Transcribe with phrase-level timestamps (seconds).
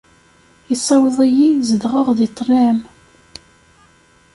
[0.73, 2.79] Issaweḍ-iyi zedɣeɣ di ṭṭlam.